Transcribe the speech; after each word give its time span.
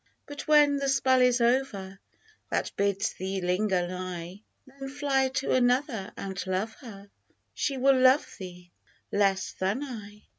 But 0.25 0.47
when 0.47 0.77
the 0.77 0.89
spell 0.89 1.21
is 1.21 1.39
over 1.41 1.99
That 2.49 2.71
bids 2.75 3.13
thee 3.13 3.39
linger 3.39 3.87
nigh, 3.87 4.41
Then 4.65 4.89
fly 4.89 5.27
to 5.35 5.51
another 5.51 6.11
and 6.17 6.43
love 6.47 6.73
her— 6.81 7.11
She 7.53 7.77
will 7.77 7.99
love 8.01 8.25
thee 8.39 8.71
less 9.11 9.51
than 9.51 9.83
I. 9.83 10.23